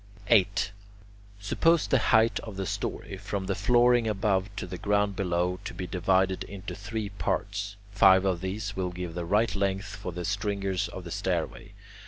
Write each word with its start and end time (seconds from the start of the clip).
8. 0.31 0.71
Suppose 1.39 1.85
the 1.85 1.99
height 1.99 2.39
of 2.39 2.55
the 2.57 2.65
story, 2.65 3.17
from 3.17 3.45
the 3.45 3.53
flooring 3.53 4.07
above 4.07 4.49
to 4.55 4.65
the 4.65 4.79
ground 4.79 5.15
below, 5.15 5.59
to 5.63 5.75
be 5.75 5.85
divided 5.85 6.43
into 6.45 6.73
three 6.73 7.09
parts. 7.09 7.75
Five 7.91 8.25
of 8.25 8.41
these 8.41 8.75
will 8.75 8.89
give 8.89 9.13
the 9.13 9.25
right 9.25 9.55
length 9.55 9.95
for 9.95 10.11
the 10.11 10.25
stringers 10.25 10.87
of 10.87 11.03
the 11.03 11.11
stairway. 11.11 11.73